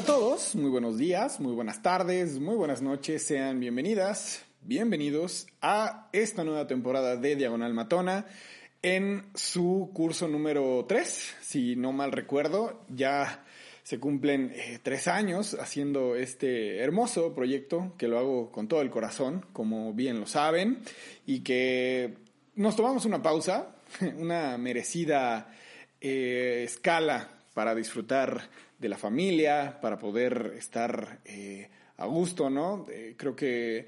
[0.00, 5.46] Hola a todos, muy buenos días, muy buenas tardes, muy buenas noches, sean bienvenidas, bienvenidos
[5.60, 8.24] a esta nueva temporada de Diagonal Matona
[8.80, 13.44] en su curso número 3, si no mal recuerdo, ya
[13.82, 18.88] se cumplen eh, tres años haciendo este hermoso proyecto que lo hago con todo el
[18.88, 20.78] corazón, como bien lo saben,
[21.26, 22.14] y que
[22.54, 23.76] nos tomamos una pausa,
[24.16, 25.52] una merecida
[26.00, 28.48] eh, escala para disfrutar
[28.80, 31.68] de la familia, para poder estar eh,
[31.98, 32.86] a gusto, ¿no?
[32.90, 33.86] Eh, creo que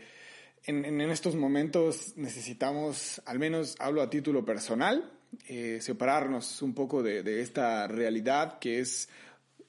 [0.67, 5.11] en, en, estos momentos necesitamos, al menos hablo a título personal,
[5.49, 9.09] eh, separarnos un poco de, de, esta realidad que es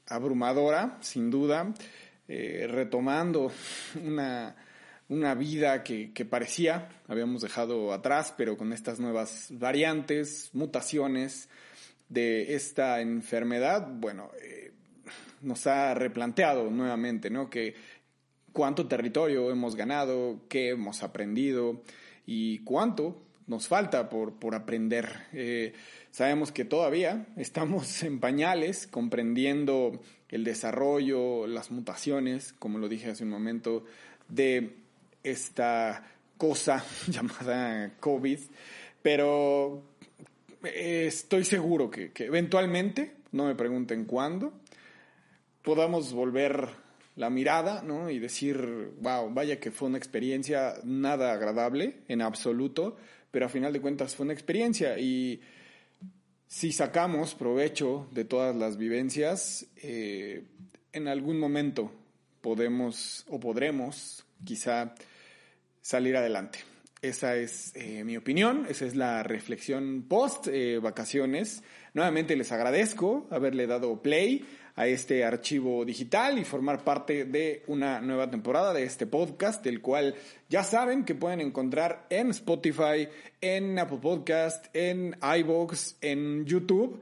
[0.07, 1.73] abrumadora, sin duda,
[2.27, 3.51] retomando
[4.03, 4.55] una,
[5.07, 11.47] una vida que, que, parecía habíamos dejado atrás, pero con estas nuevas variantes, mutaciones
[12.09, 14.31] de esta enfermedad, bueno,
[15.43, 17.49] nos ha replanteado nuevamente, ¿no?
[17.49, 17.75] Que
[18.53, 21.81] cuánto territorio hemos ganado, qué hemos aprendido
[22.25, 25.09] y cuánto nos falta por, por aprender.
[25.33, 25.73] Eh,
[26.11, 29.99] sabemos que todavía estamos en pañales comprendiendo
[30.29, 33.85] el desarrollo, las mutaciones, como lo dije hace un momento,
[34.29, 34.77] de
[35.23, 38.39] esta cosa llamada COVID,
[39.01, 39.83] pero
[40.63, 44.53] eh, estoy seguro que, que eventualmente, no me pregunten cuándo,
[45.63, 46.69] podamos volver
[47.15, 48.09] la mirada, ¿no?
[48.09, 52.97] Y decir, wow, vaya que fue una experiencia nada agradable en absoluto,
[53.31, 55.41] pero a final de cuentas fue una experiencia y
[56.47, 60.43] si sacamos provecho de todas las vivencias, eh,
[60.91, 61.91] en algún momento
[62.41, 64.93] podemos o podremos quizá
[65.81, 66.59] salir adelante.
[67.01, 71.63] Esa es eh, mi opinión, esa es la reflexión post eh, vacaciones.
[71.93, 74.45] Nuevamente les agradezco haberle dado play
[74.75, 79.81] a este archivo digital y formar parte de una nueva temporada de este podcast, el
[79.81, 80.15] cual
[80.49, 83.07] ya saben que pueden encontrar en Spotify,
[83.39, 87.01] en Apple Podcast, en iVoox, en YouTube,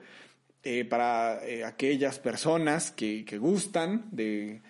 [0.64, 4.62] eh, para eh, aquellas personas que, gustan de,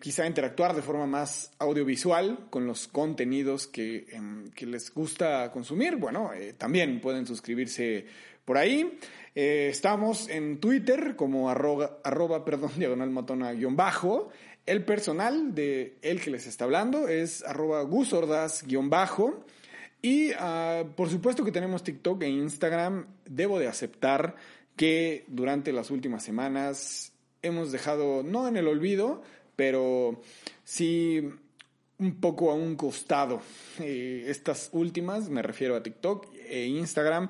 [0.00, 4.06] quizá interactuar de forma más audiovisual con los contenidos que,
[4.54, 5.96] que les gusta consumir.
[5.96, 8.06] Bueno, eh, también pueden suscribirse
[8.50, 8.98] por ahí.
[9.36, 14.30] Eh, estamos en Twitter como arroba, arroba perdón, diagonal matona guion bajo.
[14.66, 19.44] El personal de el que les está hablando es arroba gusordas guion bajo.
[20.02, 23.06] Y uh, por supuesto que tenemos TikTok e Instagram.
[23.24, 24.34] Debo de aceptar
[24.74, 27.12] que durante las últimas semanas
[27.42, 29.22] hemos dejado, no en el olvido,
[29.54, 30.20] pero
[30.64, 31.22] sí
[32.00, 33.42] un poco a un costado.
[33.78, 37.28] Eh, estas últimas, me refiero a TikTok e Instagram,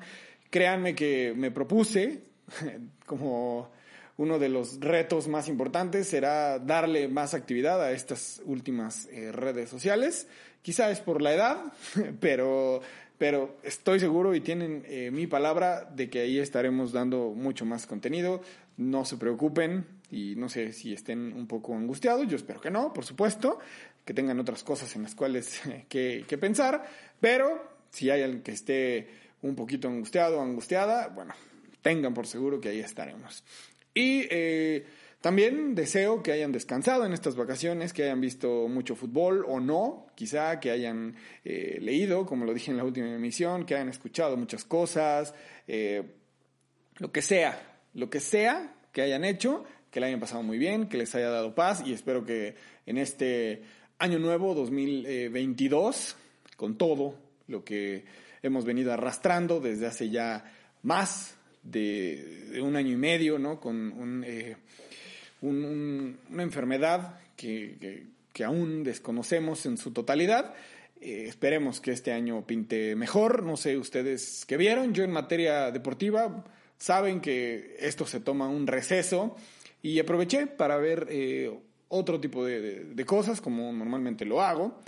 [0.51, 2.21] Créanme que me propuse,
[3.07, 3.71] como
[4.17, 9.69] uno de los retos más importantes será darle más actividad a estas últimas eh, redes
[9.69, 10.27] sociales.
[10.61, 11.73] Quizá es por la edad,
[12.19, 12.81] pero,
[13.17, 17.87] pero estoy seguro y tienen eh, mi palabra de que ahí estaremos dando mucho más
[17.87, 18.41] contenido.
[18.77, 22.93] No se preocupen y no sé si estén un poco angustiados, yo espero que no,
[22.93, 23.59] por supuesto,
[24.03, 26.83] que tengan otras cosas en las cuales que, que pensar,
[27.19, 31.33] pero si hay alguien que esté un poquito angustiado o angustiada, bueno,
[31.81, 33.43] tengan por seguro que ahí estaremos.
[33.93, 34.85] Y eh,
[35.21, 40.07] también deseo que hayan descansado en estas vacaciones, que hayan visto mucho fútbol o no,
[40.15, 44.37] quizá que hayan eh, leído, como lo dije en la última emisión, que hayan escuchado
[44.37, 45.33] muchas cosas,
[45.67, 46.03] eh,
[46.97, 50.87] lo que sea, lo que sea que hayan hecho, que le hayan pasado muy bien,
[50.87, 52.55] que les haya dado paz y espero que
[52.85, 53.61] en este
[53.99, 56.15] año nuevo 2022,
[56.57, 57.15] con todo
[57.47, 58.05] lo que
[58.43, 60.43] hemos venido arrastrando desde hace ya
[60.83, 63.59] más de, un año y medio, ¿no?
[63.59, 64.57] Con un, eh,
[65.41, 70.53] un, un, una enfermedad que, que, aún desconocemos en su totalidad.
[70.99, 73.43] Eh, esperemos que este año pinte mejor.
[73.43, 74.93] No sé ustedes qué vieron.
[74.93, 76.43] Yo en materia deportiva
[76.77, 79.35] saben que esto se toma un receso
[79.83, 81.51] y aproveché para ver eh,
[81.89, 84.81] otro tipo de cosas como normalmente lo hago.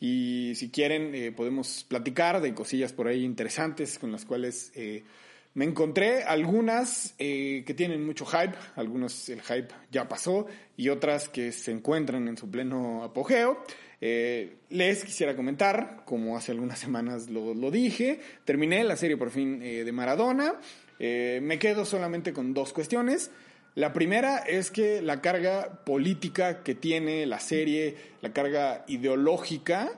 [0.00, 5.04] Y si quieren, eh, podemos platicar de cosillas por ahí interesantes con las cuales eh,
[5.52, 11.28] me encontré algunas eh, que tienen mucho hype, algunos el hype ya pasó y otras
[11.28, 13.62] que se encuentran en su pleno apogeo.
[14.00, 19.60] Eh, les quisiera comentar, como hace algunas semanas lo, dije, terminé la serie por fin
[19.60, 20.54] eh, de Maradona.
[20.98, 23.30] me quedo solamente con dos cuestiones.
[23.80, 29.90] La primera es que la carga política que tiene la serie, la carga ideológica,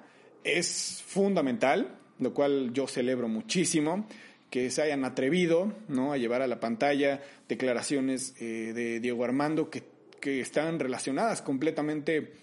[0.45, 1.89] es fundamental,
[2.21, 4.07] lo cual yo celebro muchísimo
[4.51, 6.13] que se hayan atrevido ¿no?
[6.13, 9.83] a llevar a la pantalla declaraciones eh, de Diego Armando que,
[10.21, 12.35] que están relacionadas completamente,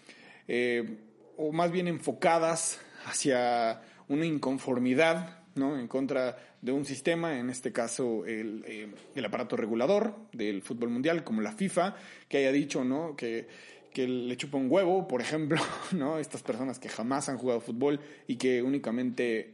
[0.50, 0.98] eh,
[1.38, 5.80] o más bien enfocadas hacia una inconformidad ¿no?
[5.80, 10.90] en contra de un sistema, en este caso el, eh, el, aparato regulador del fútbol
[10.90, 11.96] mundial, como la FIFA,
[12.28, 13.16] que haya dicho ¿no?
[13.16, 13.48] que,
[13.94, 15.62] que le chupa un huevo, por ejemplo,
[15.92, 16.20] ¿no?
[16.20, 19.54] estas personas que jamás han jugado fútbol y que únicamente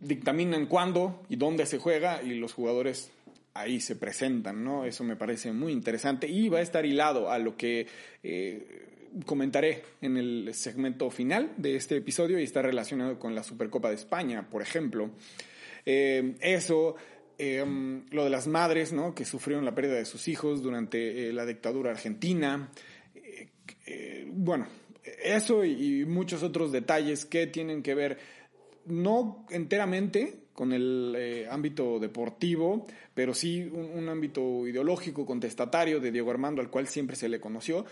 [0.00, 3.10] dictaminan cuándo y dónde se juega y los jugadores
[3.54, 4.84] ahí se presentan, ¿no?
[4.84, 7.86] Eso me parece muy interesante y va a estar hilado a lo que
[8.22, 13.88] eh, comentaré en el segmento final de este episodio y está relacionado con la Supercopa
[13.88, 15.10] de España, por ejemplo.
[15.84, 16.96] Eh, eso,
[17.38, 19.14] em, lo de las madres, ¿no?
[19.14, 22.70] Que sufrieron la pérdida de sus hijos durante eh, la dictadura argentina.
[24.32, 24.68] bueno,
[25.22, 28.18] eso y muchos otros detalles que tienen que ver
[28.86, 36.30] no enteramente con el eh, ámbito deportivo, pero sí un, ámbito ideológico, contestatario de Diego
[36.30, 37.86] Armando, al cual siempre se le conoció.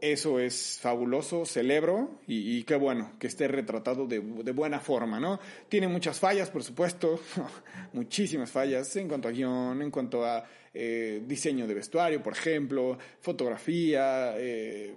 [0.00, 5.40] Eso es fabuloso, celebro y, qué bueno que esté retratado de, buena forma, ¿no?
[5.68, 7.20] Tiene muchas fallas, por supuesto,
[7.92, 12.96] muchísimas fallas en cuanto a guion, en cuanto a eh, diseño de vestuario, por ejemplo,
[13.20, 14.94] fotografía, eh,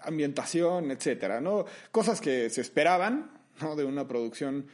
[0.00, 1.64] ambientación, etcétera, ¿no?
[1.92, 3.30] Cosas que se esperaban,
[3.60, 3.76] ¿no?
[3.76, 4.66] de una producción,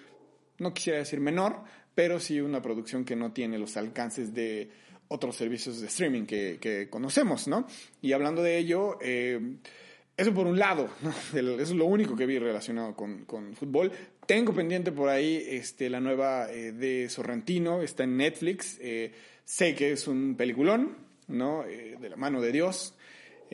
[0.59, 1.61] no quisiera decir menor,
[1.95, 4.71] pero sí una producción que no tiene los alcances de
[5.14, 7.66] otros servicios de streaming que, conocemos, ¿no?
[8.02, 9.40] Y hablando de ello, eh,
[10.16, 10.88] eso por un lado,
[11.34, 13.93] es lo único que vi relacionado con, fútbol.
[14.26, 18.78] Tengo pendiente por ahí este, la nueva eh, de Sorrentino, está en Netflix.
[18.81, 19.12] Eh,
[19.44, 20.96] sé que es un peliculón,
[21.28, 21.64] ¿no?
[21.64, 22.94] de la mano de Dios.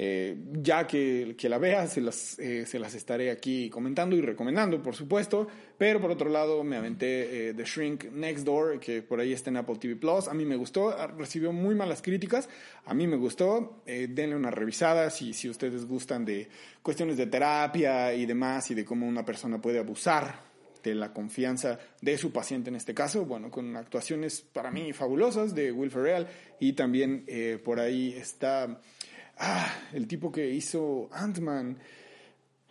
[0.02, 4.22] Eh, ya que, que, la vea, se las, eh, se las estaré aquí comentando y
[4.22, 5.46] recomendando, por supuesto.
[5.76, 9.50] Pero por otro lado, me aventé eh, The Shrink Next Door, que por ahí está
[9.50, 10.26] en Apple TV Plus.
[10.28, 12.48] A mí me gustó, ah, recibió muy malas críticas.
[12.86, 13.82] A mí me gustó.
[13.84, 16.48] denle una revisada si, si ustedes gustan de
[16.80, 20.48] cuestiones de terapia y demás, y de cómo una persona puede abusar
[20.82, 25.54] de la confianza de su paciente en este caso, bueno, con actuaciones para mí fabulosas
[25.54, 26.26] de Will Ferrell
[26.58, 27.26] y también
[27.62, 28.80] por ahí está
[29.42, 31.78] Ah, el tipo que hizo Ant-Man.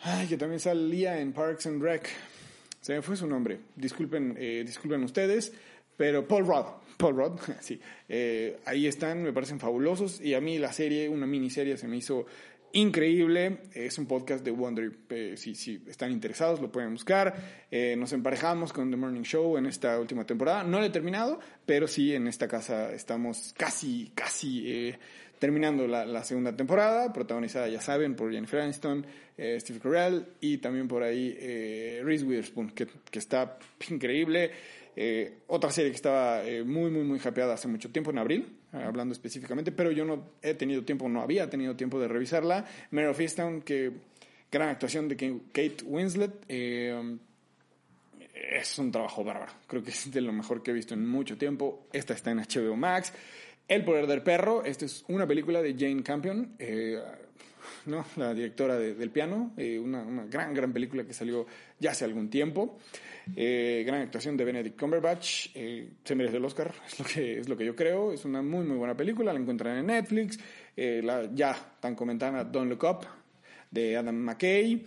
[0.01, 2.07] Ay, que también salía en Parks and Rec.
[2.80, 3.60] Se me fue su nombre.
[3.75, 5.51] Disculpen, eh, disculpen ustedes.
[5.98, 6.66] Pero Paul Rudd.
[6.95, 7.81] Paul Rudd, sí.
[8.07, 10.21] Eh, ahí están, me parecen fabulosos.
[10.21, 12.27] Y a mí la serie, una miniserie, se me hizo
[12.74, 13.62] increíble.
[13.74, 14.92] Es un podcast de Wonder.
[15.10, 17.66] Eh, si, si, están interesados, lo pueden buscar.
[17.98, 20.63] nos emparejamos con The Morning Show en esta última temporada.
[20.63, 24.94] No lo he terminado, pero sí en esta casa estamos casi, casi
[25.39, 29.06] terminando la, segunda temporada, protagonizada, ya saben, por Jennifer Aniston,
[29.38, 33.57] eh, Steve Carell y también por ahí eh, Reese Witherspoon, que, que está
[33.89, 34.51] increíble.
[34.95, 39.13] Eh, otra serie que estaba muy, muy, muy hypeada hace mucho tiempo, en abril, hablando
[39.13, 42.66] específicamente, pero yo no he tenido tiempo, no había tenido tiempo de revisarla.
[42.92, 43.92] Mare of Easttown, que
[44.52, 46.33] gran actuación de Kate Winslet.
[46.49, 47.18] es
[48.78, 49.54] un trabajo bárbaro.
[49.68, 51.87] Creo que es de lo mejor que he visto en mucho tiempo.
[51.94, 53.14] Esta está en HBO Max.
[53.69, 56.97] El poder del perro, esta es una película de Jane Campion, eh,
[57.85, 58.04] ¿no?
[58.16, 61.45] la directora del piano, eh, una, gran, gran película que salió
[61.78, 62.80] ya hace algún tiempo.
[63.35, 67.56] Eh, gran actuación de Benedict Cumberbatch, se merece el Oscar, es lo, que, es lo
[67.56, 70.40] que yo creo, es una muy, muy buena película, la encuentran en Netflix,
[70.76, 73.06] la ya tan comentada Don't Look Up,
[73.69, 74.83] de Adam McKay,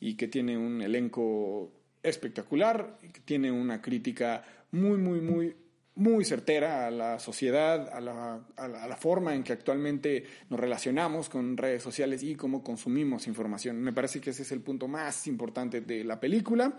[0.00, 1.70] y que tiene un elenco
[2.02, 5.54] espectacular, que tiene una crítica muy, muy, muy
[5.96, 11.28] muy certera a la sociedad, a la, a, la, forma en que actualmente nos relacionamos
[11.28, 13.80] con redes sociales y cómo consumimos información.
[13.80, 16.76] Me parece que ese es el punto más importante de la película.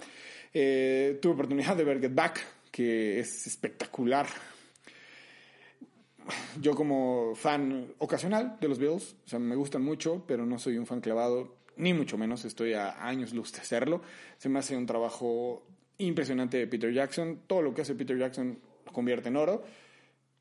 [0.54, 2.42] Eh, tuve oportunidad de ver Get Back,
[2.72, 4.28] que es espectacular.
[6.60, 10.78] Yo como fan ocasional de los Bills, o sea, me gustan mucho, pero no soy
[10.78, 14.02] un fan clavado, ni mucho menos, estoy a años luz de hacerlo.
[14.38, 15.66] Se me hace un trabajo
[16.00, 17.42] impresionante de Peter Jackson.
[17.48, 18.60] Todo lo que hace Peter Jackson
[18.96, 19.64] convierte en oro.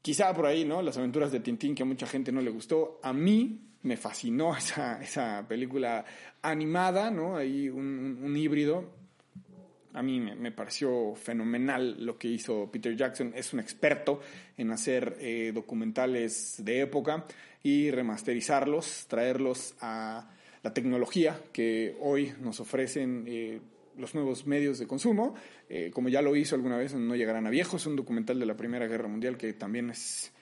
[0.00, 0.80] Quizá por ahí, ¿no?
[0.80, 3.00] Las aventuras de Tintín, que a mucha gente no le gustó.
[3.02, 6.04] A mí me fascinó esa, esa película
[6.40, 7.37] animada, ¿no?
[7.37, 8.90] Hay un, híbrido
[9.92, 13.32] A mí me, pareció fenomenal lo que hizo Peter Jackson.
[13.34, 14.20] Es un experto
[14.56, 17.26] en hacer eh, documentales de época
[17.62, 20.28] y remasterizarlos, traerlos a
[20.62, 23.61] la tecnología que hoy nos ofrecen eh,
[23.96, 25.34] los nuevos medios de consumo,
[25.68, 28.46] eh, como ya lo hizo alguna vez en No llegarán a viejos, un documental de
[28.46, 30.32] la Primera Guerra Mundial que también es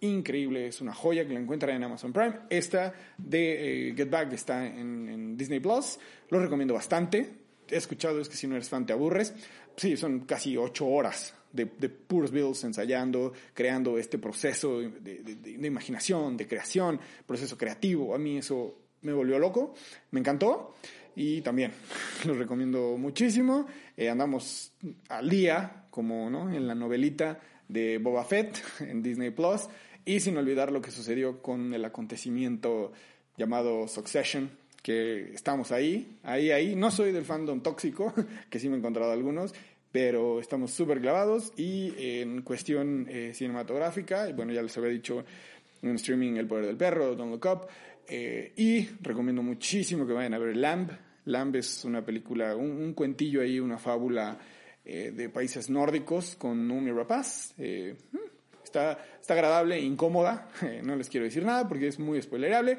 [0.00, 2.40] increíble, es una joya que la encuentran en Amazon Prime.
[2.50, 5.98] Esta de Get Back está en, Disney Plus,
[6.30, 9.34] lo recomiendo bastante he escuchado es que si no eres fan te aburres.
[9.76, 16.46] Sí, son casi ocho horas de, de Bills ensayando, creando este proceso de, imaginación, de
[16.46, 18.14] creación, proceso creativo.
[18.14, 19.74] A mí eso me volvió loco,
[20.10, 20.74] me encantó
[21.18, 21.72] y también
[22.24, 23.66] lo recomiendo muchísimo.
[23.96, 24.72] Eh, andamos
[25.08, 26.50] al día, como ¿no?
[26.50, 29.68] en la novelita de Boba Fett en Disney Plus,
[30.04, 32.92] y sin olvidar lo que sucedió con el acontecimiento
[33.36, 34.48] llamado Succession,
[34.80, 36.76] que estamos ahí, ahí, ahí.
[36.76, 38.14] No soy del fandom tóxico,
[38.48, 39.52] que sí me he encontrado algunos,
[39.90, 45.24] pero estamos súper clavados y en cuestión eh, cinematográfica, bueno, ya les había dicho
[45.82, 47.68] en streaming El Poder del Perro, Don't Look Up,
[48.08, 51.07] eh, y recomiendo muchísimo que vayan a ver Lamb.
[51.28, 54.38] Lamb es una película, un, cuentillo ahí, una fábula
[54.84, 57.54] eh, de países nórdicos con un rapaz.
[58.64, 60.48] está, está agradable, incómoda,
[60.82, 62.78] no les quiero decir nada porque es muy spoilerable.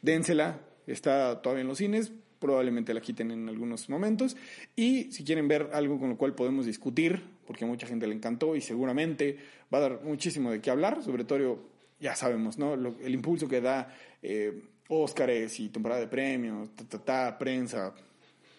[0.00, 4.36] Dénsela, Está todavía en los cines, probablemente la quiten en algunos momentos.
[4.74, 8.14] Y si quieren ver algo con lo cual podemos discutir, porque a mucha gente le
[8.14, 9.38] encantó y seguramente
[9.72, 11.70] va a dar muchísimo de qué hablar, sobre todo,
[12.00, 12.74] ya sabemos, ¿no?
[12.74, 16.70] el impulso que da eh, Óscares y temporada de premios,
[17.04, 17.94] ta, prensa,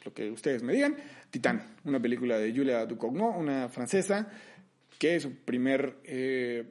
[0.03, 0.95] lo que ustedes me digan.
[1.29, 4.29] Titán, una película de Julia Ducournau, una francesa,
[4.97, 6.65] que su primer eh,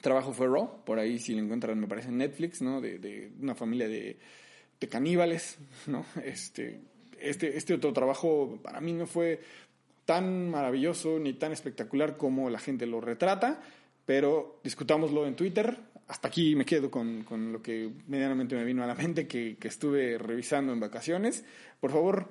[0.00, 2.80] trabajo fue Raw, por ahí si lo encuentran me parece en Netflix, ¿no?
[2.80, 4.18] de una familia de
[4.80, 6.04] de caníbales, ¿no?
[6.24, 6.80] Este,
[7.20, 9.40] este, este otro trabajo para mí no fue
[10.06, 13.60] tan maravilloso ni tan espectacular como la gente lo retrata,
[14.06, 15.78] pero discutámoslo en Twitter.
[16.10, 19.56] Hasta aquí me quedo con, con lo que medianamente me vino a la mente, que,
[19.58, 21.44] que, estuve revisando en vacaciones.
[21.80, 22.28] Por favor,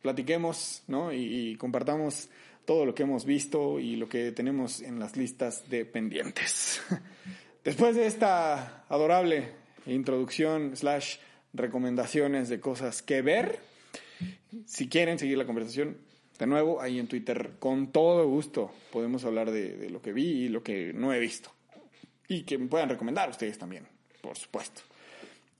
[0.00, 1.12] platiquemos ¿no?
[1.12, 2.30] y, compartamos
[2.64, 6.80] todo lo que hemos visto y lo que tenemos en las listas de pendientes.
[7.64, 9.52] Después de esta adorable
[9.86, 11.16] introducción slash
[11.52, 13.58] recomendaciones de cosas que ver.
[14.64, 15.98] Si quieren seguir la conversación,
[16.38, 20.48] de nuevo, ahí en Twitter, con todo gusto podemos hablar de, lo que vi y
[20.48, 21.50] lo que no he visto.
[22.28, 23.86] Y que me puedan recomendar ustedes también,
[24.20, 24.82] por supuesto.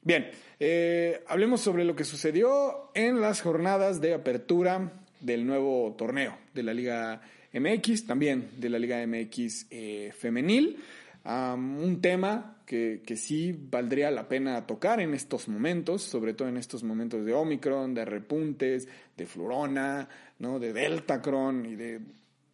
[0.02, 6.38] Bien, eh, hablemos sobre lo que sucedió en las jornadas de apertura del nuevo torneo
[6.54, 7.20] de la Liga
[7.52, 10.78] MX, también de la Liga MX eh, femenil.
[11.24, 16.84] un tema que, sí valdría la pena tocar en estos momentos, sobre todo en estos
[16.84, 20.08] momentos de Omicron, de repuntes, de Florona,
[20.38, 20.58] ¿no?
[20.58, 22.00] de Deltacron y de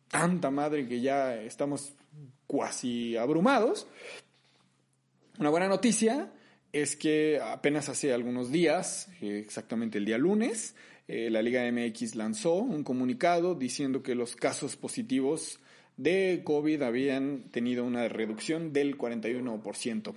[0.09, 1.95] tanta madre que ya estamos
[2.47, 3.87] cuasi abrumados.
[5.39, 6.33] Una buena noticia
[6.73, 10.75] es que apenas hace algunos días, exactamente el día lunes,
[11.07, 15.61] eh, la Liga MX lanzó un comunicado diciendo que los casos positivos
[15.97, 20.15] de COVID habían tenido una reducción del 41%.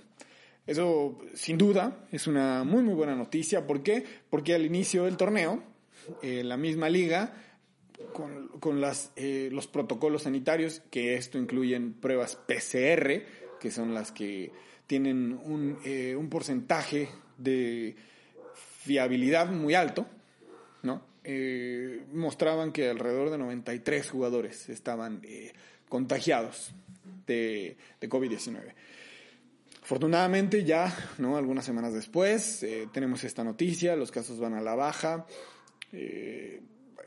[0.66, 3.66] Eso, sin duda, es una muy, muy buena noticia.
[3.66, 4.04] ¿Por qué?
[4.28, 5.62] Porque al inicio del torneo,
[6.22, 7.32] eh, la misma liga,
[8.60, 13.22] con, las, eh, los protocolos sanitarios, que esto incluyen pruebas PCR,
[13.60, 14.52] que son las que
[14.86, 17.96] tienen un, eh, un porcentaje de
[18.54, 20.06] fiabilidad muy alto,
[20.82, 21.02] ¿no?
[21.24, 25.52] Eh, mostraban que alrededor de 93 jugadores estaban eh,
[25.88, 26.72] contagiados
[27.26, 28.72] de, COVID-19.
[29.82, 31.36] Afortunadamente ya, ¿no?
[31.36, 35.26] Algunas semanas después eh, tenemos esta noticia, los casos van a la baja.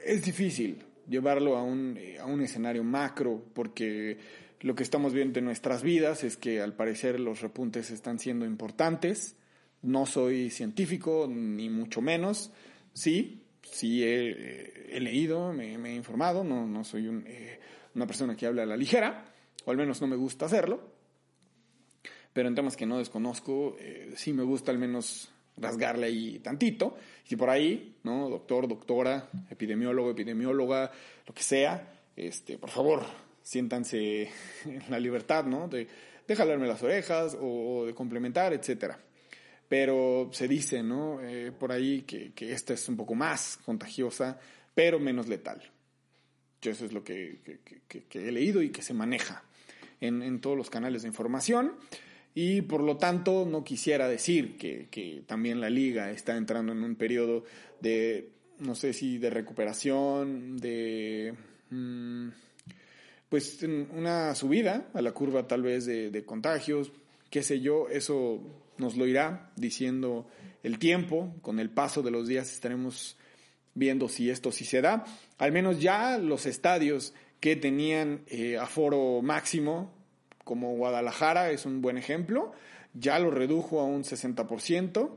[0.06, 4.18] Es difícil llevarlo a un, a un escenario macro porque
[4.62, 8.46] lo que estamos viendo en nuestras vidas es que al parecer los repuntes están siendo
[8.46, 9.36] importantes.
[9.82, 12.52] No soy científico, ni mucho menos.
[12.94, 17.60] Sí, sí he, leído, me, he informado, no, no soy eh,
[17.96, 19.26] una persona que habla a la ligera,
[19.66, 20.92] o al menos no me gusta hacerlo,
[22.34, 26.98] pero en temas que no desconozco, eh, sí me gusta al menos rasgarle ahí tantito.
[27.24, 28.30] Si por ahí, ¿no?
[28.30, 30.92] Doctor, doctora, epidemiólogo, epidemióloga,
[31.28, 33.04] lo que sea, este, por favor,
[33.42, 34.30] siéntanse
[34.66, 35.68] en la libertad, ¿no?
[35.68, 35.88] De,
[36.28, 39.00] de jalarme las orejas o, de complementar, etcétera
[39.72, 41.22] pero se dice, ¿no?
[41.22, 44.38] Eh, por ahí que, esta es un poco más contagiosa,
[44.76, 45.62] pero menos letal.
[46.62, 47.40] Yo eso es lo que,
[47.90, 49.46] he leído y que se maneja
[50.02, 51.78] en, todos los canales de información.
[52.34, 56.96] Y por lo tanto, no quisiera decir que, también la liga está entrando en un
[56.96, 57.44] periodo
[57.82, 61.34] de no sé si de recuperación, de...
[61.72, 62.30] Mm,
[63.28, 66.92] pues una subida a la curva tal vez de, contagios,
[67.30, 68.42] qué sé yo, eso
[68.78, 70.28] nos lo irá diciendo
[70.64, 73.16] el tiempo, con el paso de los días estaremos
[73.74, 75.06] viendo si esto sí se da.
[75.38, 79.94] Al menos ya los estadios que tenían eh, aforo máximo,
[80.44, 82.52] como Guadalajara es un buen ejemplo,
[82.94, 85.10] ya lo redujo a un 60%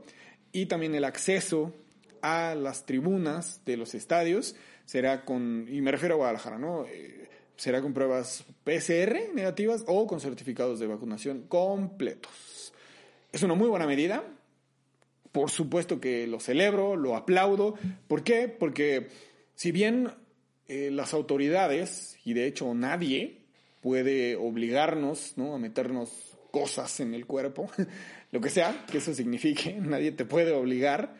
[0.51, 1.73] y también el acceso
[2.21, 4.55] a las tribunas de los estadios
[4.85, 6.85] será con, y me refiero a Guadalajara, ¿no?
[6.85, 7.27] Eh,
[7.57, 12.73] será con pruebas PCR negativas o con certificados de vacunación completos.
[13.31, 14.23] Es una muy buena medida.
[15.31, 17.75] Por supuesto que lo celebro, lo aplaudo.
[18.07, 18.47] ¿Por qué?
[18.47, 19.09] Porque
[19.55, 20.09] si bien
[20.67, 23.44] eh, las autoridades, y de hecho nadie,
[23.85, 25.53] puede obligarnos ¿no?
[25.53, 26.09] a meternos
[26.49, 27.69] cosas en el cuerpo,
[28.31, 31.13] lo que sea que eso signifique, nadie te puede obligar,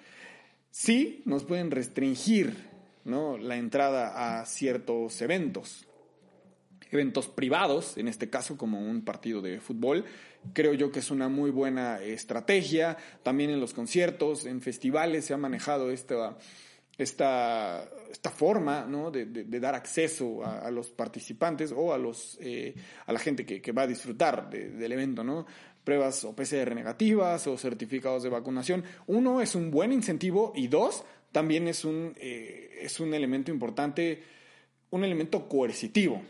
[0.71, 2.55] sí nos pueden restringir
[3.03, 3.37] ¿no?
[3.37, 5.85] la entrada a ciertos eventos
[6.89, 10.05] eventos privados, en este caso como un partido de fútbol.
[10.53, 12.95] Creo yo que es una muy buena estrategia.
[13.21, 16.37] También en los conciertos, en festivales se ha manejado esta,
[16.97, 19.11] esta, esta forma ¿no?
[19.11, 19.25] de,
[19.59, 22.73] dar acceso a, los participantes o a, los, eh,
[23.05, 25.23] a la gente que, va a disfrutar del evento.
[25.23, 25.45] ¿no?
[25.83, 28.83] Pruebas o PCR negativas o certificados de vacunación.
[29.07, 34.23] Uno, es un buen incentivo y dos, también es un, eh, es un elemento importante,
[34.89, 36.21] un elemento coercitivo.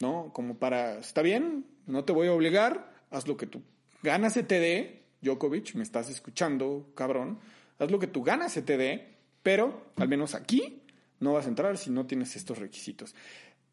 [0.00, 0.30] ¿no?
[0.32, 3.62] Como para, está bien, no te voy a obligar, haz lo que tú
[4.02, 7.38] ganas se te dé, Djokovic, me estás escuchando, cabrón,
[7.78, 10.82] haz lo que tú ganas se te dé, pero al menos aquí
[11.20, 13.14] no vas a entrar si no tienes estos requisitos.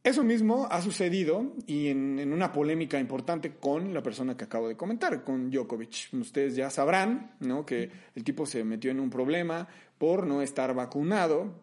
[0.03, 4.77] Eso mismo ha sucedido y en, una polémica importante con la persona que acabo de
[4.77, 6.13] comentar, con Djokovic.
[6.13, 7.65] Ustedes ya sabrán ¿no?
[7.65, 11.53] que el tipo se metió en un problema por no estar vacunado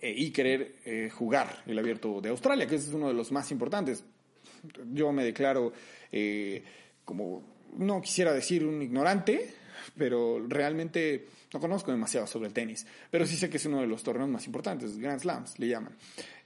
[0.00, 3.50] eh, y querer eh, jugar el abierto de Australia, que es uno de los más
[3.50, 4.04] importantes.
[4.92, 5.72] Yo me declaro
[6.12, 6.62] eh,
[7.04, 7.42] como,
[7.76, 9.52] no quisiera decir un ignorante,
[9.96, 13.86] pero realmente no conozco demasiado sobre el tenis, pero sí sé que es uno de
[13.86, 15.96] los torneos más importantes, Grand Slams le llaman.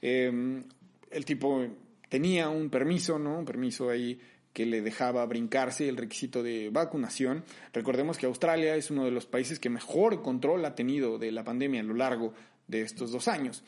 [0.00, 0.64] Em,
[1.10, 1.66] el tipo
[2.08, 3.38] tenía un permiso, ¿no?
[3.38, 4.18] Un permiso ahí
[4.56, 7.44] que le dejaba brincarse el requisito de vacunación.
[7.74, 11.44] Recordemos que Australia es uno de los países que mejor control ha tenido de la
[11.44, 12.32] pandemia a lo largo
[12.66, 13.62] de estos dos años.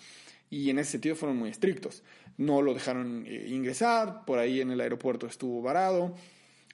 [0.48, 2.02] Y en ese sentido fueron muy estrictos.
[2.38, 6.14] No lo dejaron eh, ingresar, por ahí en el aeropuerto estuvo varado.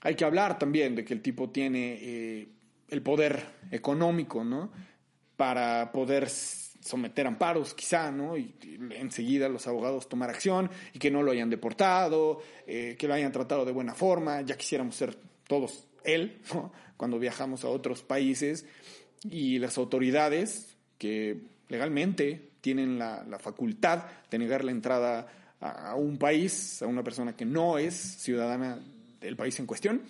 [0.02, 2.48] Hay que hablar también de que el tipo tiene eh,
[2.88, 4.70] el poder económico, ¿no?
[5.37, 8.37] Para poder someter amparos, quizá, ¿no?
[8.37, 8.55] Y,
[8.90, 13.33] enseguida los abogados tomar acción y que no lo hayan deportado, eh, que lo hayan
[13.33, 14.42] tratado de buena forma.
[14.42, 15.16] Ya quisiéramos ser
[15.47, 16.40] todos él,
[16.97, 18.66] Cuando viajamos a otros países
[19.29, 25.27] y las autoridades que legalmente tienen la, facultad de negar la entrada
[25.61, 28.79] a, un país, a una persona que no es ciudadana
[29.20, 30.03] del país en cuestión.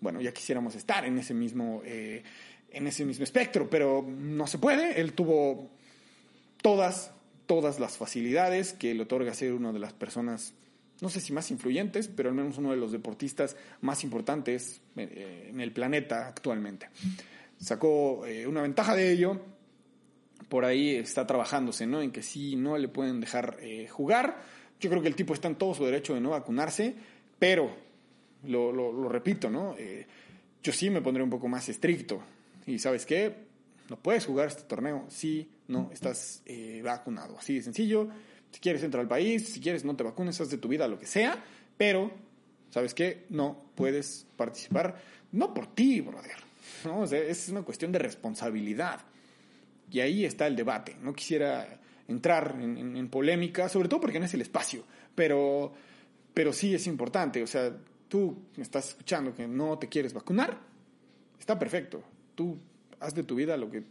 [0.00, 2.22] Bueno, ya quisiéramos estar en ese mismo, eh,
[2.70, 5.00] en ese mismo espectro, pero no se puede.
[5.00, 5.70] Él tuvo
[6.62, 7.12] todas,
[7.46, 10.54] todas las facilidades que le otorga ser una de las personas,
[11.00, 15.48] no sé si más influyentes, pero al menos uno de los deportistas más importantes eh,
[15.50, 16.88] en el planeta actualmente.
[17.60, 19.40] Sacó eh, una ventaja de ello
[20.48, 22.00] por ahí está trabajándose, ¿no?
[22.00, 23.58] En que sí, no le pueden dejar
[23.90, 24.40] jugar.
[24.80, 26.94] Yo creo que el tipo está en todo su derecho de no vacunarse,
[27.38, 27.74] pero,
[28.44, 29.74] lo, repito, ¿no?
[29.78, 30.06] Eh,
[30.62, 32.22] yo sí me pondré un poco más estricto.
[32.66, 33.34] Y ¿sabes qué?
[33.88, 37.38] No puedes jugar este torneo si no estás eh, vacunado.
[37.38, 38.08] Así de sencillo.
[38.50, 40.98] Si quieres entrar al país, si quieres no te vacunes, haz de tu vida lo
[40.98, 41.42] que sea,
[41.76, 42.10] pero,
[42.70, 43.26] ¿sabes qué?
[43.28, 44.96] No puedes participar.
[45.32, 46.36] No por ti, brother.
[46.84, 47.04] ¿no?
[47.04, 49.00] es una cuestión de responsabilidad.
[49.90, 50.96] Y ahí está el debate.
[51.02, 54.82] No quisiera entrar en, polémica, sobre todo porque no es el espacio,
[55.14, 55.72] pero,
[56.34, 57.42] pero sí es importante.
[57.42, 57.72] O sea,
[58.08, 60.58] tú me estás escuchando que no te quieres vacunar,
[61.38, 62.02] está perfecto.
[62.34, 62.58] Tú
[63.00, 63.82] haz de tu vida lo que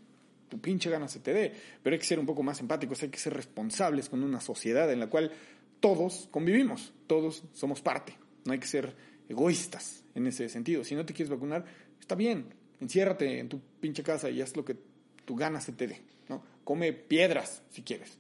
[0.50, 1.54] tu pinche gana se te dé,
[1.84, 4.92] pero hay que ser un poco más empáticos, hay que ser responsables con una sociedad
[4.92, 5.32] en la cual
[5.80, 8.18] todos convivimos, todos somos parte.
[8.46, 8.96] No hay que ser
[9.30, 10.84] egoístas en ese sentido.
[10.84, 11.66] Si no te quieres vacunar,
[12.00, 12.46] está bien,
[12.80, 14.78] enciérrate en tu pinche casa y haz lo que
[15.26, 16.42] tu gana se te dé, ¿no?
[16.64, 18.18] Come piedras si quieres.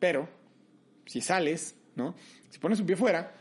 [0.00, 0.28] Pero,
[1.06, 2.16] si sales, ¿no?
[2.50, 3.32] Si pones un pie fuera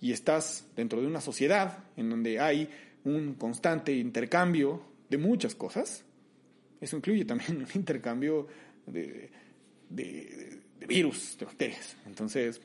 [0.00, 2.68] y estás dentro de una sociedad en donde hay
[3.04, 6.04] un constante intercambio de muchas cosas,
[6.80, 8.46] eso incluye también un intercambio
[8.86, 9.30] de,
[9.88, 11.96] de, virus, de bacterias.
[12.06, 12.60] Entonces,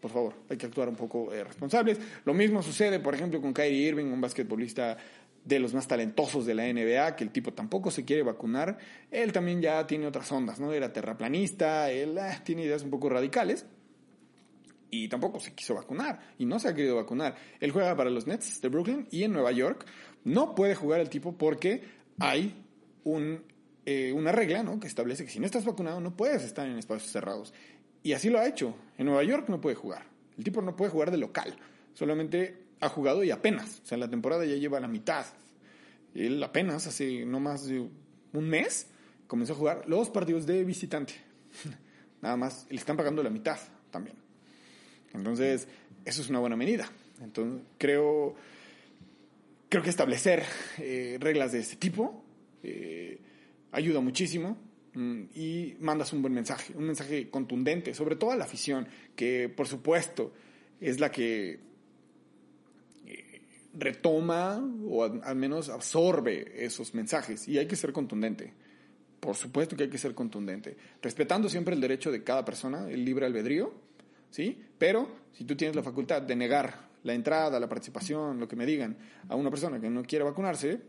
[0.00, 1.98] por favor, hay que actuar un poco eh, responsables.
[2.24, 4.96] Lo mismo sucede, por ejemplo, con Kyrie Irving, un basquetbolista
[5.44, 8.78] de los más talentosos de la NBA, que el tipo tampoco se quiere vacunar.
[9.12, 10.72] Él también ya tiene otras ondas, ¿no?
[10.72, 13.64] Era terraplanista, él ah, tiene ideas un poco radicales
[14.90, 17.36] y tampoco se quiso vacunar y no se ha querido vacunar.
[17.60, 19.86] Él juega para los Nets de Brooklyn y en Nueva York
[20.24, 21.82] no puede jugar el tipo porque
[22.18, 22.54] hay
[23.04, 23.42] un,
[23.84, 24.80] eh, una regla ¿no?
[24.80, 27.52] que establece que si no estás vacunado no puedes estar en espacios cerrados.
[28.02, 28.74] Y así lo ha hecho.
[28.98, 30.06] En Nueva York no puede jugar.
[30.38, 31.56] El tipo no puede jugar de local.
[31.94, 33.80] Solamente ha jugado y apenas.
[33.82, 35.26] O sea, la temporada ya lleva la mitad.
[36.14, 37.80] Él apenas, hace no más de
[38.32, 38.88] un mes,
[39.26, 41.14] comenzó a jugar los partidos de visitante.
[42.22, 43.58] Nada más, le están pagando la mitad
[43.90, 44.25] también.
[45.16, 45.68] Entonces,
[46.04, 46.90] eso es una buena medida.
[47.22, 48.34] Entonces, creo,
[49.68, 50.42] creo que establecer
[50.78, 52.24] eh, reglas de este tipo
[52.62, 53.18] eh,
[53.72, 54.56] ayuda muchísimo
[54.94, 59.48] mm, y mandas un buen mensaje, un mensaje contundente, sobre todo a la afición, que
[59.48, 60.32] por supuesto
[60.80, 61.60] es la que
[63.06, 63.42] eh,
[63.74, 68.52] retoma o al menos absorbe esos mensajes y hay que ser contundente.
[69.20, 73.04] Por supuesto que hay que ser contundente, respetando siempre el derecho de cada persona, el
[73.04, 73.74] libre albedrío,
[74.30, 74.58] ¿sí?
[74.78, 78.66] Pero si tú tienes la facultad de negar la entrada, la participación, lo que me
[78.66, 78.96] digan
[79.28, 80.80] a una persona que no quiere vacunarse,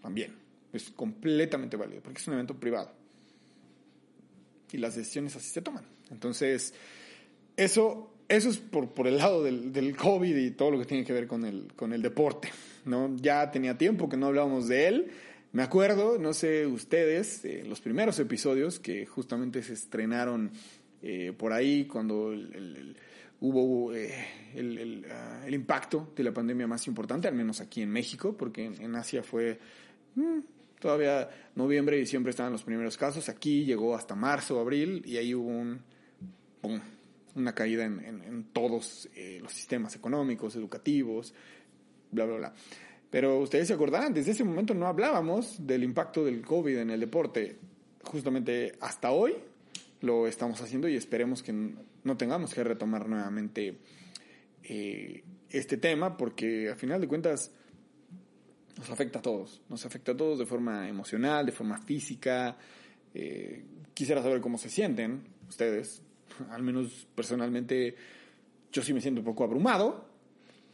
[0.00, 2.90] también es completamente válido, porque es un evento privado.
[4.72, 5.84] Y las decisiones así se toman.
[6.10, 6.74] Entonces,
[7.56, 11.12] eso, eso es por, por el lado del, COVID y todo lo que tiene que
[11.12, 12.50] ver con el, con el deporte.
[12.84, 13.16] ¿no?
[13.16, 15.10] Ya tenía tiempo que no hablábamos de él.
[15.52, 20.50] Me acuerdo, no sé ustedes, eh, los primeros episodios que justamente se estrenaron
[21.02, 22.32] eh, por ahí cuando
[23.40, 24.12] hubo eh,
[25.10, 28.94] ah, el, impacto de la pandemia más importante, al menos aquí en México, porque en,
[28.96, 29.58] Asia fue
[30.14, 30.38] mm,
[30.80, 35.34] todavía noviembre y diciembre estaban los primeros casos, aquí llegó hasta marzo, abril y ahí
[35.34, 35.80] hubo un,
[37.34, 41.34] una caída en, todos eh, los sistemas económicos, educativos,
[42.10, 42.54] bla, bla, bla.
[43.10, 47.00] Pero ustedes se acordarán, desde ese momento no hablábamos del impacto del COVID en el
[47.00, 47.58] deporte.
[48.02, 49.34] Justamente hasta hoy
[50.06, 53.78] lo estamos haciendo y esperemos que no tengamos que retomar nuevamente
[54.62, 57.52] eh, este tema porque a final de cuentas
[58.78, 62.56] nos afecta a todos, nos afecta a todos de forma emocional, de forma física.
[63.14, 63.64] Eh,
[63.94, 66.02] quisiera saber cómo se sienten ustedes,
[66.50, 67.96] al menos personalmente
[68.72, 70.06] yo sí me siento un poco abrumado,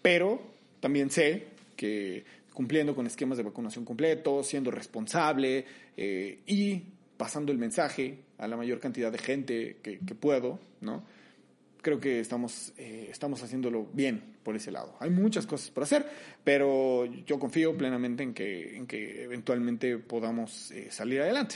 [0.03, 0.43] pero
[0.81, 5.65] también sé que cumpliendo con esquemas de vacunación completos, siendo responsable
[5.97, 6.83] eh, y
[7.23, 11.05] pasando el mensaje a la mayor cantidad de gente que, puedo, ¿no?
[11.81, 14.97] Creo que estamos, eh, estamos haciéndolo bien por ese lado.
[14.99, 16.05] Hay muchas cosas por hacer,
[16.43, 21.55] pero yo confío plenamente en que, en que eventualmente podamos eh, salir adelante.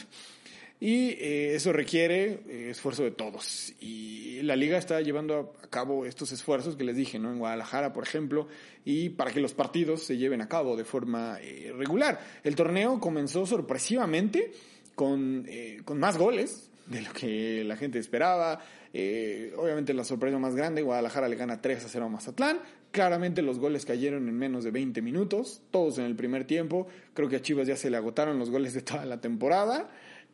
[0.79, 3.75] Y eh, eso requiere esfuerzo de todos.
[3.81, 7.33] Y la liga está llevando a cabo estos esfuerzos que les dije, ¿no?
[7.33, 8.47] En Guadalajara, por ejemplo,
[8.85, 11.41] y para que los partidos se lleven a cabo de forma
[11.77, 12.25] regular.
[12.45, 14.53] El torneo comenzó sorpresivamente
[14.97, 18.61] con, eh, con más goles de lo que la gente esperaba.
[18.93, 22.61] Eh, obviamente la sorpresa más grande, Guadalajara le gana 3 a 0 a Mazatlán.
[22.91, 26.87] Claramente los goles cayeron en menos de 20 minutos, todos en el primer tiempo.
[27.13, 29.91] Creo que a Chivas ya se le agotaron los goles de toda la temporada.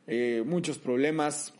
[0.06, 1.54] Eh, muchos problemas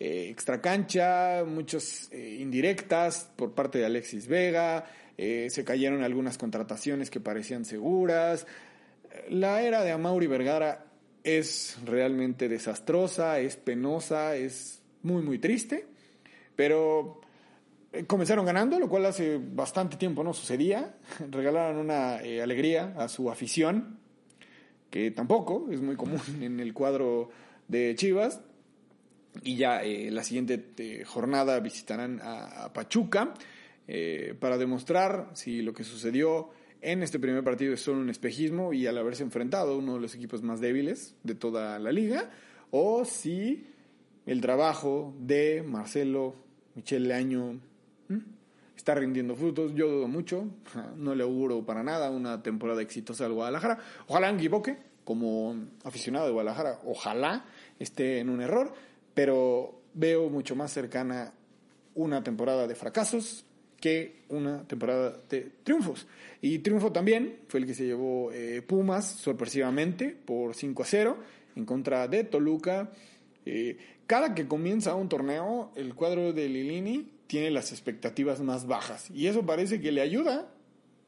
[0.00, 4.86] eh, extracancha, muchos indirectas por parte de Alexis Vega.
[5.18, 8.46] se cayeron algunas contrataciones que parecían seguras.
[9.28, 10.87] La era de Amauri Vergara
[11.24, 15.86] es realmente desastrosa, es penosa, es muy, muy triste,
[16.56, 17.20] pero
[17.92, 20.96] eh, comenzaron ganando, lo cual hace bastante tiempo no sucedía.
[21.30, 23.98] Regalaron una eh, alegría a su afición,
[24.90, 27.30] que tampoco es muy común en el cuadro
[27.66, 28.40] de Chivas.
[29.42, 33.34] Y ya eh, la siguiente jornada visitarán a, Pachuca
[34.38, 38.86] para demostrar si lo que sucedió en este primer partido es solo un espejismo y
[38.86, 42.30] al haberse enfrentado a uno de los equipos más débiles de toda la liga,
[42.70, 43.66] o si
[44.26, 46.34] el trabajo de Marcelo
[46.74, 47.60] Michel Leaño
[48.76, 49.74] está rindiendo frutos.
[49.74, 50.46] Yo dudo mucho,
[50.96, 53.78] no le auguro para nada una temporada exitosa al Guadalajara.
[54.06, 57.46] Ojalá me equivoque como aficionado de Guadalajara, ojalá
[57.78, 58.72] esté en un error,
[59.14, 61.32] pero veo mucho más cercana
[61.94, 63.46] una temporada de fracasos
[63.80, 66.06] que una temporada de triunfos.
[66.40, 71.18] Y triunfo también fue el que se llevó eh, Pumas sorpresivamente por 5 a 0
[71.56, 72.90] en contra de Toluca.
[73.46, 79.10] Eh, cada que comienza un torneo, el cuadro de Lilini tiene las expectativas más bajas.
[79.10, 80.48] Y eso parece que le ayuda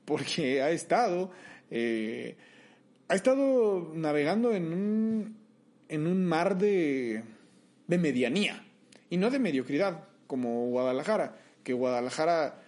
[0.04, 1.30] porque ha estado,
[1.70, 2.36] eh,
[3.08, 5.36] ha estado navegando en un,
[5.88, 7.22] en un mar de,
[7.86, 8.64] de medianía
[9.08, 12.59] y no de mediocridad como Guadalajara que Guadalajara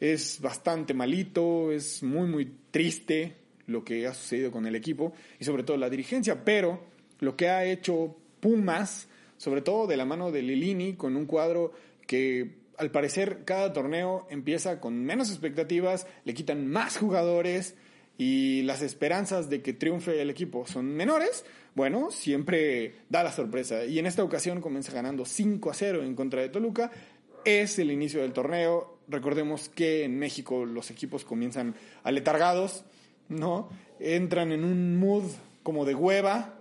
[0.00, 5.44] es bastante malito, es muy, muy triste lo que ha sucedido con el equipo y
[5.44, 6.80] sobre todo la dirigencia, pero
[7.20, 11.72] lo que ha hecho Pumas, sobre todo de la mano de Lilini, con un cuadro
[12.06, 17.74] que al parecer cada torneo empieza con menos expectativas, le quitan más jugadores
[18.16, 23.84] y las esperanzas de que triunfe el equipo son menores, bueno, siempre da la sorpresa.
[23.84, 26.90] Y en esta ocasión comienza ganando 5 a 0 en contra de Toluca.
[27.44, 28.98] Es el inicio del torneo.
[29.08, 32.84] Recordemos que en México los equipos comienzan aletargados,
[33.28, 33.68] ¿no?
[34.00, 35.24] Entran en un mood
[35.62, 36.58] como de hueva.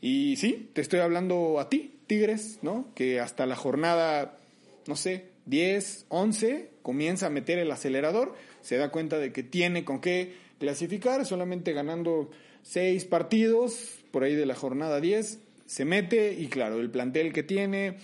[0.00, 2.88] Y sí, te estoy hablando a ti, Tigres, ¿no?
[2.94, 4.38] Que hasta la jornada,
[4.86, 9.84] no sé, 10, 11, comienza a meter el acelerador, se da cuenta de que tiene
[9.84, 12.30] con qué clasificar, solamente ganando
[12.62, 17.42] 6 partidos, por ahí de la jornada 10, se mete y claro, el plantel que
[17.42, 17.96] tiene,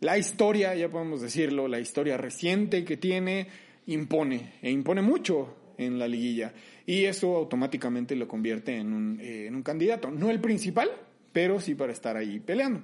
[0.00, 3.48] la historia, ya podemos decirlo, la historia reciente que tiene,
[3.86, 6.52] impone, e impone mucho en la liguilla.
[6.84, 10.10] Y eso automáticamente lo convierte en un, eh, candidato.
[10.10, 10.90] No el principal,
[11.32, 12.82] pero sí para estar ahí peleando.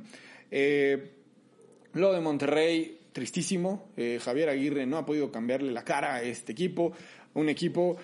[0.50, 1.10] Eh,
[1.94, 3.90] lo de Monterrey, tristísimo.
[3.96, 6.92] Eh, Javier Aguirre no ha podido cambiarle la cara a este equipo.
[7.34, 7.96] Un equipo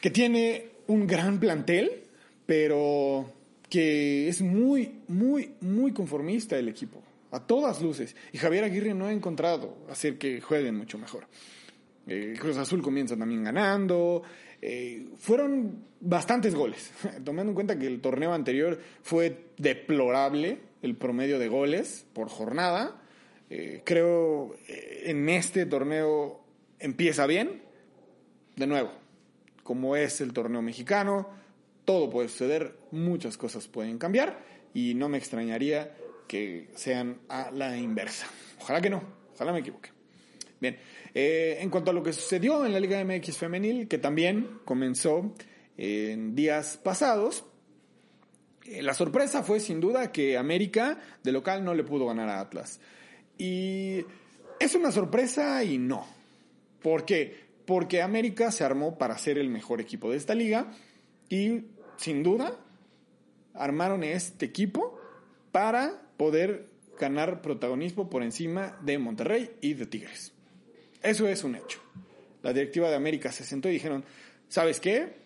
[0.00, 2.04] que tiene un gran plantel,
[2.46, 3.30] pero
[3.68, 7.02] que es muy, muy, muy conformista el equipo,
[7.36, 8.16] a todas luces.
[8.32, 11.26] Y Javier Aguirre no ha encontrado hacer que jueguen mucho mejor.
[12.06, 14.22] Eh, Cruz Azul comienza también ganando.
[14.62, 16.92] Eh, fueron bastantes goles,
[17.24, 23.02] tomando en cuenta que el torneo anterior fue deplorable el promedio de goles por jornada.
[23.50, 26.40] Eh, creo en este torneo
[26.78, 27.62] empieza bien.
[28.56, 28.90] De nuevo,
[29.62, 31.28] como es el torneo mexicano,
[31.84, 34.38] todo puede suceder, muchas cosas pueden cambiar
[34.72, 35.94] y no me extrañaría
[36.26, 38.26] que sean a la inversa.
[38.60, 39.02] Ojalá que no,
[39.34, 39.90] ojalá me equivoque.
[40.60, 40.78] Bien,
[41.14, 45.34] eh, en cuanto a lo que sucedió en la Liga MX femenil, que también comenzó
[45.76, 47.44] en días pasados,
[48.64, 52.40] eh, la sorpresa fue sin duda que América de local no le pudo ganar a
[52.40, 52.80] Atlas.
[53.38, 54.04] Y
[54.58, 56.06] es una sorpresa y no.
[56.82, 57.46] ¿Por qué?
[57.66, 60.72] Porque América se armó para ser el mejor equipo de esta liga
[61.28, 61.64] y
[61.96, 62.58] sin duda
[63.54, 64.98] armaron este equipo
[65.52, 70.32] para poder ganar protagonismo por encima de Monterrey y de Tigres.
[71.02, 71.80] Eso es un hecho.
[72.42, 74.04] La directiva de América se sentó y dijeron,
[74.48, 75.16] ¿sabes qué?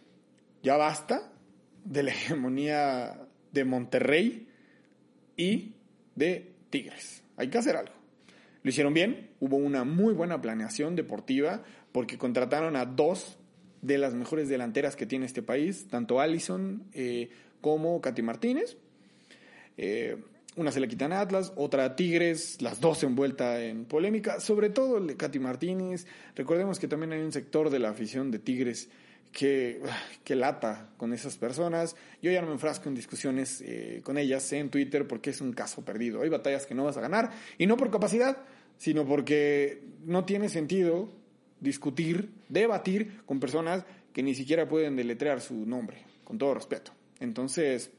[0.62, 1.32] Ya basta
[1.84, 3.20] de la hegemonía
[3.52, 4.48] de Monterrey
[5.36, 5.74] y
[6.14, 7.22] de Tigres.
[7.36, 7.94] Hay que hacer algo.
[8.62, 13.38] Lo hicieron bien, hubo una muy buena planeación deportiva porque contrataron a dos
[13.80, 17.30] de las mejores delanteras que tiene este país, tanto Allison eh,
[17.62, 18.76] como Katy Martínez.
[19.78, 20.18] Eh,
[20.56, 24.70] una se le quitan a Atlas, otra a Tigres, las dos envueltas en polémica, sobre
[24.70, 26.06] todo el de Katy Martínez.
[26.34, 28.88] Recordemos que también hay un sector de la afición de Tigres
[29.32, 29.80] que,
[30.24, 31.94] que lata con esas personas.
[32.20, 35.52] Yo ya no me enfrasco en discusiones eh, con ellas en Twitter porque es un
[35.52, 36.22] caso perdido.
[36.22, 38.38] Hay batallas que no vas a ganar y no por capacidad,
[38.76, 41.08] sino porque no tiene sentido
[41.60, 46.92] discutir, debatir con personas que ni siquiera pueden deletrear su nombre, con todo respeto.
[47.20, 47.90] Entonces,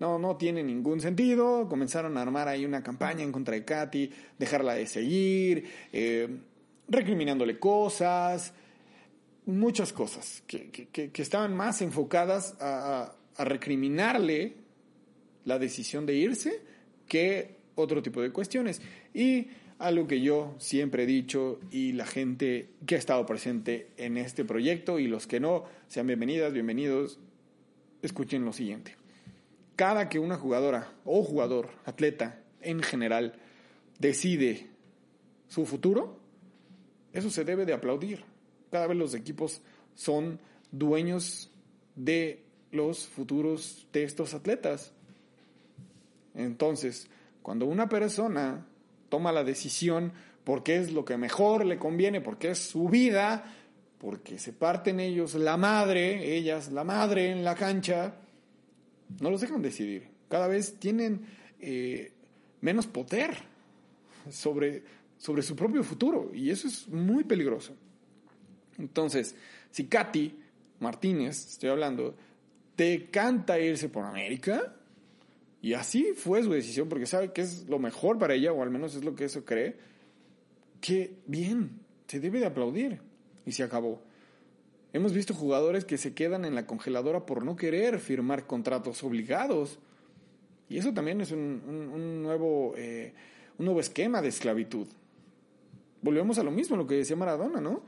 [0.00, 1.68] no, no tiene ningún sentido.
[1.68, 6.28] Comenzaron a armar ahí una campaña en contra de Katy, dejarla de seguir, eh,
[6.88, 8.52] recriminándole cosas,
[9.46, 14.54] muchas cosas que, que, estaban más enfocadas a, a recriminarle
[15.44, 16.62] la decisión de irse
[17.08, 18.80] que otro tipo de cuestiones.
[19.12, 24.16] Y algo que yo siempre he dicho y la gente que ha estado presente en
[24.16, 27.18] este proyecto y los que no, sean bienvenidas, bienvenidos,
[28.02, 28.96] escuchen lo siguiente.
[29.76, 33.34] Cada que una jugadora o jugador, atleta en general,
[33.98, 34.68] decide
[35.48, 36.18] su futuro,
[37.12, 38.24] eso se debe de aplaudir.
[38.70, 39.62] Cada vez los equipos
[39.94, 40.38] son
[40.70, 41.50] dueños
[41.94, 44.92] de los futuros de estos atletas.
[46.34, 47.08] Entonces,
[47.42, 48.66] cuando una persona
[49.08, 53.44] toma la decisión porque es lo que mejor le conviene, porque es su vida,
[53.98, 58.16] porque se parten ellos la madre, ellas la madre en la cancha,
[59.20, 60.08] no los dejan decidir.
[60.28, 61.26] Cada vez tienen
[61.60, 62.12] eh,
[62.60, 63.36] menos poder
[64.30, 64.82] sobre,
[65.18, 67.74] sobre su propio futuro y eso es muy peligroso.
[68.78, 69.34] Entonces,
[69.70, 70.36] si Katy
[70.80, 72.14] Martínez, estoy hablando,
[72.76, 74.74] te canta irse por América,
[75.64, 78.68] y así fue su decisión porque sabe que es lo mejor para ella, o al
[78.70, 79.74] menos es lo que eso cree.
[80.78, 83.00] Que bien, se debe de aplaudir.
[83.46, 84.02] Y se acabó.
[84.94, 89.80] Hemos visto jugadores que se quedan en la congeladora por no querer firmar contratos obligados.
[90.68, 93.12] Y eso también es un, nuevo, eh,
[93.58, 94.86] un nuevo esquema de esclavitud.
[96.00, 97.82] volvemos a lo mismo, lo que decía Maradona, ¿no?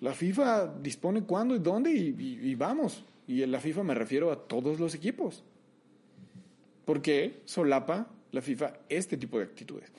[0.00, 3.04] La FIFA dispone cuándo y dónde y, vamos.
[3.28, 5.44] Y en la FIFA me refiero a todos los equipos.
[6.84, 9.92] Porque solapa la FIFA este tipo de actitudes.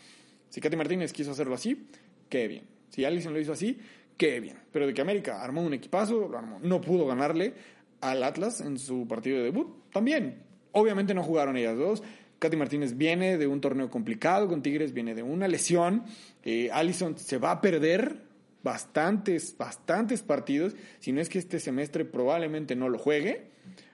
[0.49, 1.87] Si Katy Martínez quiso hacerlo así,
[2.27, 2.65] qué bien.
[2.89, 3.79] Si Allison lo hizo así,
[4.19, 4.57] qué bien.
[4.71, 6.29] Pero de que América armó un equipazo,
[6.61, 7.53] No pudo ganarle
[8.01, 10.43] al Atlas en su partido de debut, también.
[10.73, 12.03] Obviamente no jugaron ellas dos.
[12.37, 16.03] Katy Martínez viene de un torneo complicado con Tigres, viene de una lesión.
[16.43, 18.21] Eh, Allison se va a perder
[18.61, 23.47] bastantes, bastantes partidos, si no es que este semestre probablemente no lo juegue,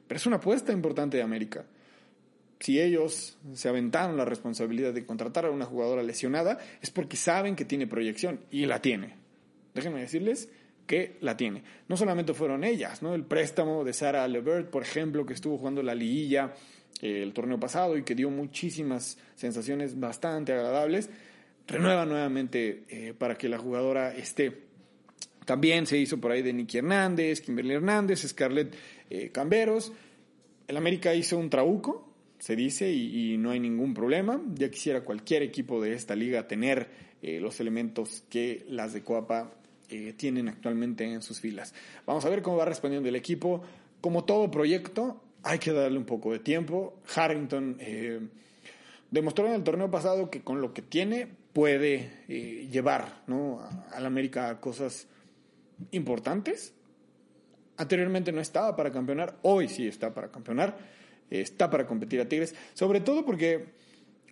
[0.08, 1.66] pero es una apuesta importante de América.
[2.60, 7.56] Si ellos se aventaron la responsabilidad de contratar a una jugadora lesionada, es porque saben
[7.56, 9.25] que tiene proyección y la tiene.
[9.76, 10.50] Déjenme decirles
[10.88, 11.64] que la tiene.
[11.88, 13.14] No solamente fueron ellas, ¿no?
[13.14, 16.54] El préstamo de Sara Levert, por ejemplo, que estuvo jugando la liguilla
[17.02, 21.10] eh, el torneo pasado y que dio muchísimas sensaciones bastante agradables,
[21.68, 24.64] renueva nuevamente eh, para que la jugadora esté.
[25.46, 28.74] También se hizo por ahí de Nicky Hernández, Kimberly Hernández, Scarlett
[29.10, 29.92] eh, Camberos.
[30.68, 34.42] El América hizo un trabuco, se dice, y, no hay ningún problema.
[34.56, 39.52] Ya quisiera cualquier equipo de esta liga tener los elementos que las de Coapa
[40.18, 41.74] tienen actualmente en sus filas.
[42.06, 43.62] Vamos a ver cómo va respondiendo el equipo.
[44.02, 47.00] Como todo proyecto, hay que darle un poco de tiempo.
[47.16, 47.78] Harrington
[49.12, 53.62] demostró en el torneo pasado que con lo que tiene puede eh, llevar ¿no?
[53.94, 55.08] al América a cosas
[55.92, 56.74] importantes.
[57.78, 60.78] Anteriormente no estaba para campeonar, hoy sí está para campeonar,
[61.30, 63.68] está para competir a Tigres, sobre todo porque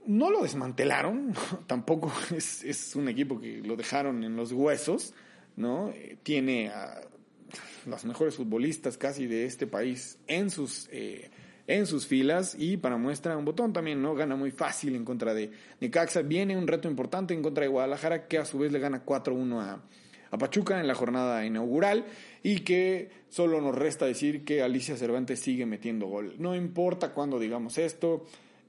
[0.06, 1.34] no lo desmantelaron,
[1.68, 5.14] tampoco es, un equipo que lo dejaron en los huesos,
[5.56, 5.94] ¿no?
[6.24, 7.02] Tiene a
[7.86, 11.30] los mejores futbolistas casi de este país en sus eh,
[11.68, 14.16] en sus filas y para muestra un botón también, ¿no?
[14.16, 16.22] Gana muy fácil en contra de Necaxa.
[16.22, 19.62] Viene un reto importante en contra de Guadalajara que a su vez le gana 4-1
[19.62, 19.82] a,
[20.32, 22.06] a Pachuca en la jornada inaugural
[22.42, 26.36] y que solo nos resta decir que Alicia Cervantes sigue metiendo gol.
[26.38, 28.26] No importa cuándo digamos esto,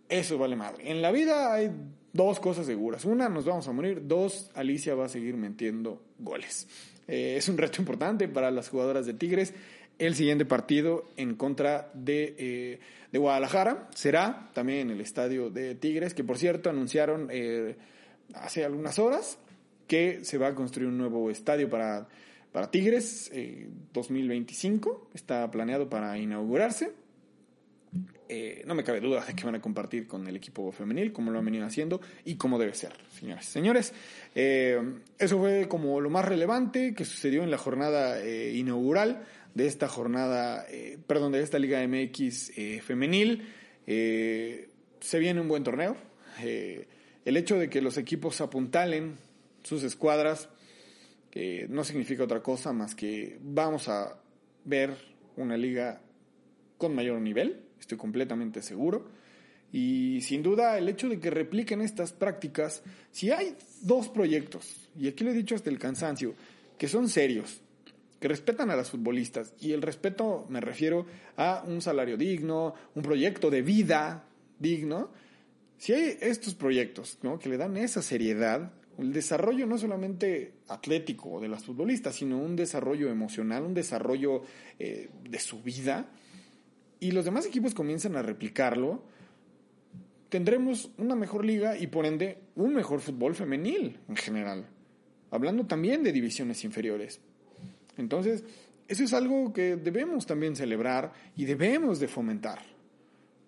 [0.08, 0.90] eso vale madre.
[0.90, 1.70] En la vida hay
[2.12, 3.04] dos cosas seguras.
[3.04, 4.02] Una, nos vamos a morir.
[4.06, 6.68] Dos, Alicia va a seguir metiendo goles.
[7.06, 9.54] Eh, es un reto importante para las jugadoras de Tigres
[9.98, 12.80] el siguiente partido en contra de, eh,
[13.12, 13.88] de, Guadalajara.
[13.94, 17.76] Será también en el estadio de Tigres, que por cierto anunciaron eh,
[18.34, 19.38] hace algunas horas
[19.86, 22.08] que se va a construir un nuevo estadio para,
[22.52, 25.10] para Tigres eh, 2025.
[25.14, 26.92] Está planeado para inaugurarse.
[28.28, 31.30] Eh, no me cabe duda de que van a compartir con el equipo femenil, como
[31.30, 33.92] lo han venido haciendo y como debe ser, señoras y señores.
[34.34, 40.66] eso fue como lo más relevante que sucedió en la jornada inaugural de esta jornada,
[40.68, 43.48] eh, perdón, de esta Liga MX eh, femenil.
[43.86, 44.68] Eh,
[45.00, 45.96] se viene un buen torneo.
[46.40, 49.16] el hecho de que los equipos apuntalen
[49.62, 50.48] sus escuadras
[51.68, 54.16] no significa otra cosa más que vamos a
[54.64, 54.96] ver
[55.36, 56.00] una liga
[56.78, 59.06] con mayor nivel, estoy completamente seguro.
[59.72, 65.08] Y sin duda el hecho de que repliquen estas prácticas, si hay dos proyectos, y
[65.08, 66.34] aquí lo he dicho hasta el cansancio,
[66.78, 67.60] que son serios,
[68.20, 69.52] que respetan a las futbolistas.
[69.60, 74.24] Y el respeto me refiero a un salario digno, un proyecto de vida
[74.58, 75.10] digno.
[75.76, 81.48] Si hay estos proyectos que le dan esa seriedad, el desarrollo no solamente atlético de
[81.48, 84.42] las futbolistas, sino un desarrollo emocional, un desarrollo
[84.78, 86.06] eh, de su vida,
[87.00, 89.02] y los demás equipos comienzan a replicarlo,
[90.28, 94.66] tendremos una mejor liga y por ende un mejor fútbol femenil en general.
[95.30, 97.20] Hablando también de divisiones inferiores.
[97.96, 98.44] Entonces,
[98.88, 102.74] eso es algo que debemos también celebrar y debemos de fomentar.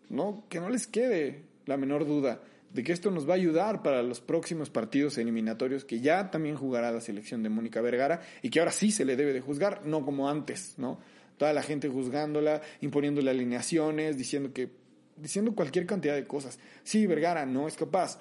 [0.09, 0.44] ¿no?
[0.48, 2.40] Que no les quede la menor duda
[2.72, 6.56] de que esto nos va a ayudar para los próximos partidos eliminatorios que ya también
[6.56, 9.87] jugará la selección de Mónica Vergara y que ahora sí se le debe de juzgar,
[9.87, 10.98] no como antes, ¿no?
[11.37, 14.70] Toda la gente juzgándola, imponiéndole alineaciones, diciendo que
[15.16, 16.59] diciendo cualquier cantidad de cosas.
[16.83, 18.18] Si Vergara no es capaz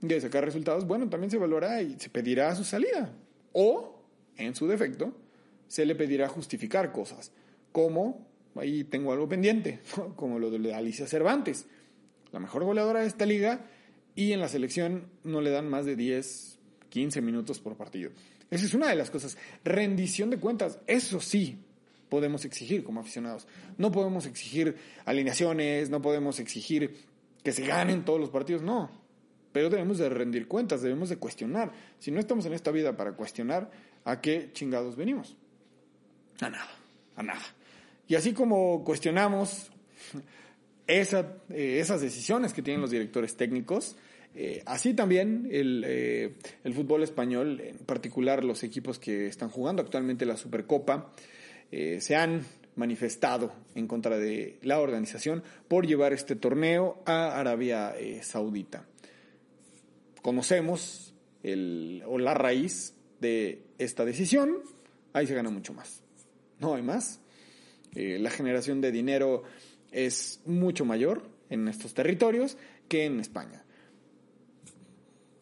[0.00, 3.12] de sacar resultados, bueno, también se valorará y se pedirá su salida.
[3.52, 4.02] O,
[4.36, 5.16] en su defecto,
[5.68, 7.32] se le pedirá justificar cosas,
[7.72, 9.80] como, ahí tengo algo pendiente,
[10.16, 11.66] como lo de Alicia Cervantes,
[12.32, 13.66] la mejor goleadora de esta liga,
[14.14, 18.10] y en la selección no le dan más de 10, 15 minutos por partido.
[18.50, 19.36] Esa es una de las cosas.
[19.64, 21.58] Rendición de cuentas, eso sí
[22.14, 23.48] podemos exigir como aficionados.
[23.76, 26.94] No podemos exigir alineaciones, no podemos exigir
[27.42, 28.88] que se ganen todos los partidos, no.
[29.50, 31.72] Pero debemos de rendir cuentas, debemos de cuestionar.
[31.98, 33.68] Si no estamos en esta vida para cuestionar,
[34.04, 35.36] ¿a qué chingados venimos?
[36.40, 36.70] A nada,
[37.16, 37.42] a nada.
[38.06, 39.72] Y así como cuestionamos
[40.86, 43.96] eh, esas decisiones que tienen los directores técnicos,
[44.36, 46.34] Eh, así también el, eh,
[46.64, 51.12] el, fútbol español, en particular los equipos que están jugando actualmente la Supercopa,
[51.76, 52.44] eh, se han
[52.76, 58.86] manifestado en contra de la organización por llevar este torneo a Arabia Saudita.
[60.22, 64.58] Conocemos el, o la raíz de esta decisión,
[65.12, 66.02] ahí se gana mucho más.
[66.60, 67.20] No hay más.
[67.94, 69.42] la generación de dinero
[69.90, 72.56] es mucho mayor en estos territorios
[72.88, 73.64] que en España.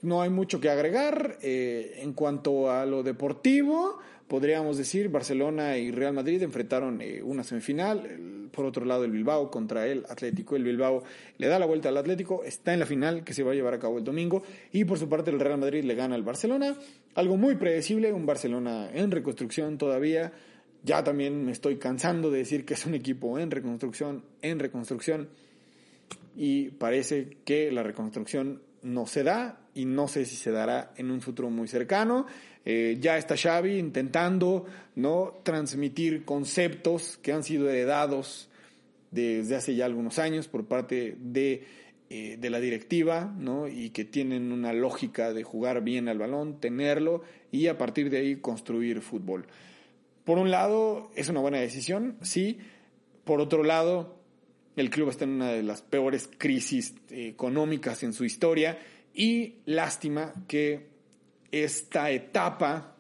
[0.03, 1.39] No hay mucho que agregar.
[1.43, 3.99] Eh, en cuanto a lo deportivo,
[4.33, 8.49] podríamos decir, Barcelona y Real Madrid enfrentaron eh, una semifinal.
[8.51, 10.57] por otro lado, el Bilbao contra el Atlético.
[10.57, 11.03] El Bilbao
[11.37, 13.75] le da la vuelta al Atlético, está en la final que se va a llevar
[13.75, 14.43] a cabo el domingo.
[14.73, 16.75] Y por su parte, el Real Madrid le gana al Barcelona.
[17.15, 20.33] Algo muy predecible, un Barcelona en reconstrucción todavía.
[20.83, 25.29] Ya también me estoy cansando de decir que es un equipo en reconstrucción, en reconstrucción.
[26.35, 31.11] Y parece que la reconstrucción no se da y no sé si se dará en
[31.11, 32.27] un futuro muy cercano.
[32.65, 38.49] Eh, ya está Xavi intentando no transmitir conceptos que han sido heredados
[39.11, 41.65] desde hace ya algunos años por parte de,
[42.09, 43.69] eh, de la directiva ¿no?
[43.69, 48.19] y que tienen una lógica de jugar bien al balón, tenerlo y a partir de
[48.19, 49.47] ahí construir fútbol.
[50.25, 52.59] Por un lado, es una buena decisión, sí.
[53.25, 54.17] Por otro lado,
[54.77, 58.79] el club está en una de las peores crisis eh, económicas en su historia
[59.15, 60.92] y lástima que
[61.53, 62.97] esta etapa,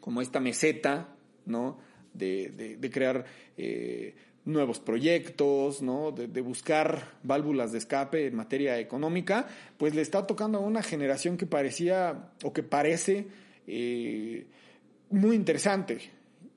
[0.00, 1.16] como esta meseta,
[1.46, 1.78] ¿no?
[2.12, 3.24] De, de, crear
[3.56, 6.10] eh, nuevos proyectos, ¿no?
[6.10, 11.36] De, buscar válvulas de escape en materia económica, pues le está tocando a una generación
[11.36, 13.28] que parecía o que parece
[13.66, 14.46] eh,
[15.10, 16.10] muy interesante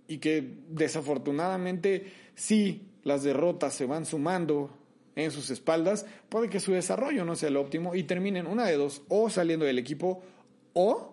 [0.07, 4.78] y que desafortunadamente sí las derrotas se van sumando
[5.15, 8.78] en sus espaldas, puede que su desarrollo no sea el óptimo y terminen una de
[8.78, 10.24] dos, o saliendo del equipo,
[10.74, 11.11] o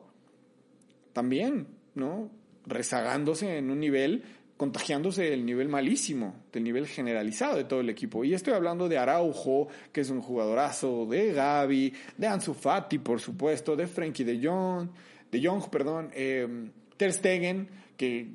[1.13, 2.31] también, ¿no?
[2.67, 4.25] Rezagándose en un nivel,
[4.57, 8.25] contagiándose del nivel malísimo, del nivel generalizado de todo el equipo.
[8.25, 13.21] Y estoy hablando de Araujo, que es un jugadorazo, de Gaby, de Ansu Fati, por
[13.21, 14.89] supuesto, de Frankie de Jong,
[15.31, 18.29] de Jong, perdón, eh, Ter Stegen, que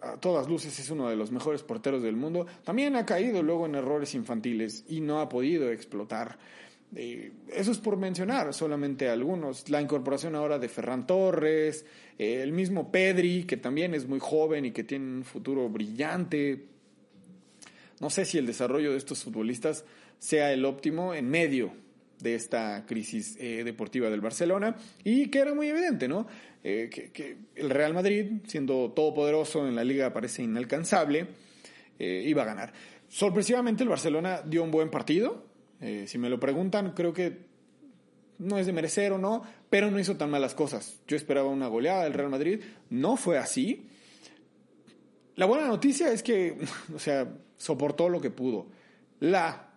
[0.00, 3.66] a todas luces es uno de los mejores porteros del mundo, también ha caído luego
[3.66, 6.38] en errores infantiles y no ha podido explotar.
[6.94, 9.68] Eso es por mencionar solamente algunos.
[9.68, 11.84] La incorporación ahora de Ferran Torres,
[12.18, 16.64] eh, el mismo Pedri, que también es muy joven y que tiene un futuro brillante.
[18.00, 19.84] No sé si el desarrollo de estos futbolistas
[20.18, 21.72] sea el óptimo en medio
[22.20, 24.74] de esta crisis eh, deportiva del Barcelona
[25.04, 26.26] y que era muy evidente, ¿no?
[26.64, 31.28] Eh, que, el Real Madrid, siendo todopoderoso en la liga, parece inalcanzable,
[31.98, 32.72] iba a ganar.
[33.08, 35.47] Sorpresivamente el Barcelona dio un buen partido.
[35.80, 37.46] Si me lo preguntan, creo que
[38.38, 41.00] no es de merecer o no, pero no hizo tan malas cosas.
[41.06, 42.60] Yo esperaba una goleada del Real Madrid,
[42.90, 43.88] no fue así.
[45.36, 46.56] La buena noticia es que,
[46.94, 48.66] o sea, soportó lo que pudo.
[49.20, 49.70] La,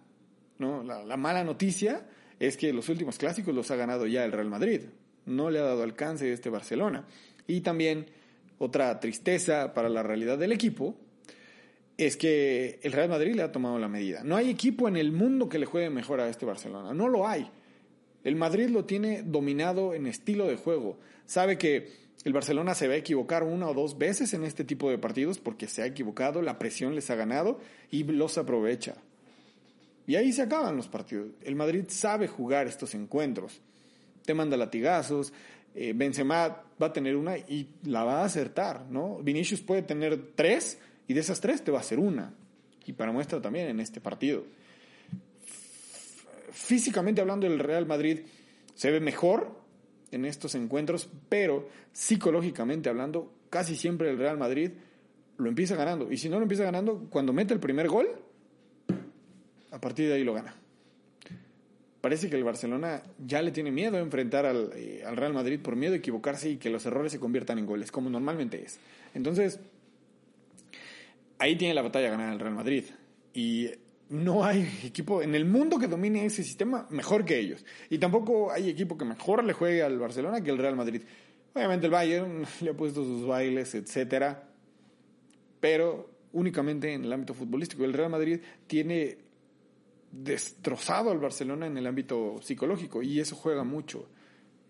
[0.60, 0.84] ¿no?
[0.84, 2.08] la, la mala noticia
[2.40, 4.82] es que los últimos clásicos los ha ganado ya el Real Madrid.
[5.26, 7.06] No le ha dado alcance este Barcelona.
[7.48, 8.08] Y también
[8.58, 10.96] otra tristeza para la realidad del equipo
[12.06, 14.24] es que el Real Madrid le ha tomado la medida.
[14.24, 16.96] No hay equipo en el mundo que le juegue mejor a este Barcelona.
[16.96, 17.48] No lo hay.
[18.24, 20.98] El Madrid lo tiene dominado en estilo de juego.
[21.28, 21.92] Sabe que
[22.24, 25.38] el Barcelona se va a equivocar una o dos veces en este tipo de partidos
[25.38, 27.60] porque se ha equivocado, la presión les ha ganado
[27.92, 28.96] y los aprovecha.
[30.08, 31.28] Y ahí se acaban los partidos.
[31.44, 33.62] El Madrid sabe jugar estos encuentros.
[34.26, 35.34] Te manda latigazos.
[35.76, 39.20] Eh, Benzema va a tener una y la va a acertar, ¿no?
[39.20, 40.80] Vinicius puede tener tres
[41.12, 42.34] y de esas tres te va a hacer una.
[42.86, 44.46] Y para muestra también en este partido.
[46.52, 48.20] Físicamente hablando, el Real Madrid
[48.76, 49.52] se ve mejor
[50.12, 54.72] en estos encuentros, pero psicológicamente hablando, casi siempre el Real Madrid
[55.38, 56.10] lo empieza ganando.
[56.10, 58.08] Y si no lo empieza ganando, cuando mete el primer gol,
[59.72, 60.56] a partir de ahí lo gana.
[62.00, 65.60] Parece que el Barcelona ya le tiene miedo a enfrentar al, eh, al, Real Madrid
[65.60, 68.80] por miedo a equivocarse y que los errores se conviertan en goles, como normalmente es.
[69.14, 69.60] Entonces,
[71.42, 72.84] ahí tiene la batalla ganada el Real Madrid.
[73.34, 73.70] Y
[74.10, 77.66] no hay equipo en el mundo que domine ese sistema mejor que ellos.
[77.90, 81.02] Y tampoco hay equipo que mejor le juegue al Barcelona que el Real Madrid.
[81.54, 84.50] Obviamente el Bayern le ha puesto sus bailes, etcétera,
[85.60, 87.84] pero únicamente en el ámbito futbolístico.
[87.84, 89.18] El Real Madrid tiene
[90.12, 94.08] destrozado al Barcelona en el ámbito psicológico y eso juega mucho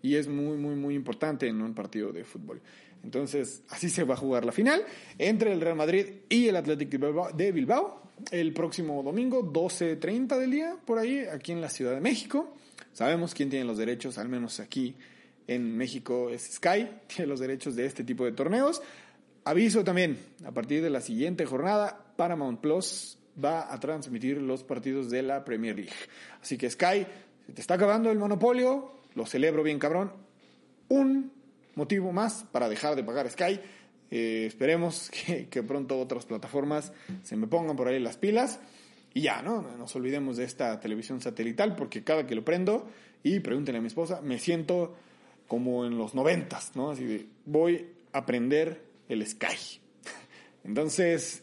[0.02, 2.60] y es muy, muy, muy importante en un partido de fútbol.
[3.04, 4.84] Entonces, así se va a jugar la final
[5.18, 10.76] entre el Real Madrid y el Athletic de Bilbao el próximo domingo, 12.30 del día,
[10.84, 12.54] por ahí, aquí en la Ciudad de México.
[12.92, 14.94] Sabemos quién tiene los derechos, al menos aquí
[15.46, 18.82] en México es Sky, tiene los derechos de este tipo de torneos.
[19.44, 25.10] Aviso también, a partir de la siguiente jornada, Paramount Plus va a transmitir los partidos
[25.10, 25.92] de la Premier League.
[26.40, 27.06] Así que Sky,
[27.46, 30.12] se te está acabando el monopolio, lo celebro bien cabrón.
[30.88, 31.32] Un
[31.74, 33.60] motivo más para dejar de pagar Sky.
[34.10, 36.92] Eh, esperemos que, que, pronto otras plataformas
[37.22, 38.60] se me pongan por ahí las pilas.
[39.14, 39.60] Y ya, ¿no?
[39.62, 42.88] No nos olvidemos de esta televisión satelital porque cada que lo prendo
[43.22, 44.96] y pregúntenle a mi esposa, me siento
[45.46, 46.90] como en los noventas, ¿no?
[46.90, 49.80] Así de, voy a aprender el Sky.
[50.64, 51.42] Entonces,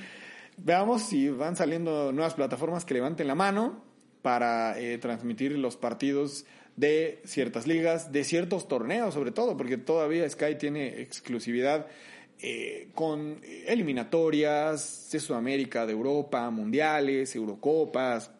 [0.56, 3.82] veamos si van saliendo nuevas plataformas que levanten la mano
[4.22, 6.44] para eh, transmitir los partidos
[6.80, 11.86] de ciertas ligas, de ciertos torneos sobre todo, porque todavía Sky tiene exclusividad
[12.42, 18.30] eh, con eliminatorias de Sudamérica, de Europa, mundiales, Eurocopas,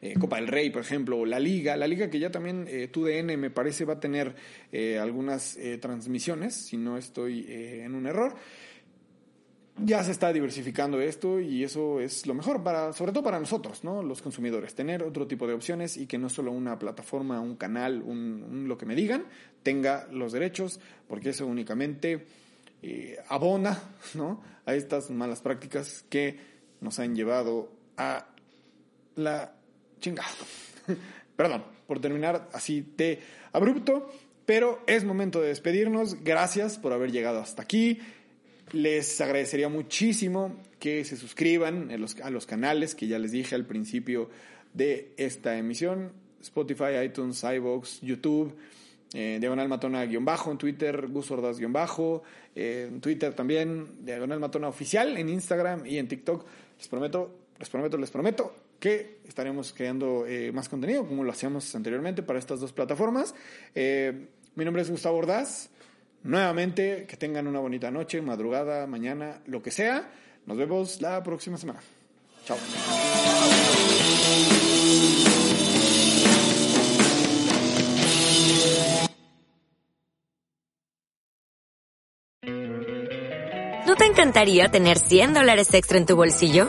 [0.00, 3.38] eh, Copa del Rey, por ejemplo, la Liga, la Liga que ya también eh, TUDN
[3.38, 4.34] me parece va a tener
[4.72, 8.34] eh, algunas transmisiones, si no estoy en un error.
[9.78, 13.84] Ya se está diversificando esto y eso es lo mejor para, sobre todo para nosotros,
[13.84, 14.02] ¿no?
[14.02, 18.02] Los consumidores, tener otro tipo de opciones y que no solo una plataforma, un canal,
[18.02, 19.24] un, lo que me digan,
[19.62, 22.26] tenga los derechos, porque eso únicamente
[23.28, 23.82] abona,
[24.14, 24.42] ¿no?
[24.66, 26.38] A estas malas prácticas que
[26.80, 28.26] nos han llevado a
[29.16, 29.54] la
[30.00, 30.28] chingado.
[31.36, 33.20] Perdón por terminar así de
[33.52, 34.10] abrupto,
[34.46, 36.24] pero es momento de despedirnos.
[36.24, 38.00] Gracias por haber llegado hasta aquí.
[38.72, 44.30] Les agradecería muchísimo que se suscriban a los, canales que ya les dije al principio
[44.72, 46.12] de esta emisión.
[46.40, 48.56] Spotify, iTunes, iVoox, YouTube,
[49.12, 52.22] eh, Diagonal Matona guion bajo, en Twitter, Gus guion bajo,
[52.56, 56.44] eh, en Twitter también, Diagonal Matona oficial, en Instagram y en TikTok.
[56.78, 61.72] Les prometo, les prometo, les prometo que estaremos creando eh, más contenido, como lo hacíamos
[61.76, 63.32] anteriormente para estas dos plataformas.
[63.76, 65.70] Eh, mi nombre es Gustavo Ordaz.
[66.24, 70.08] Nuevamente, que tengan una bonita noche, madrugada, mañana, lo que sea.
[70.46, 71.80] Nos vemos la próxima semana.
[72.44, 72.58] Chao.
[83.86, 86.68] ¿No te encantaría tener 100 dólares extra en tu bolsillo?